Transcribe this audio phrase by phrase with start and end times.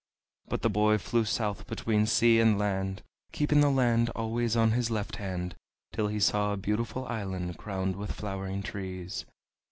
[0.47, 4.89] But the boy flew south between sea and land, keeping the land always on his
[4.89, 5.53] left hand,
[5.93, 9.25] till he saw a beautiful island crowned with flowering trees.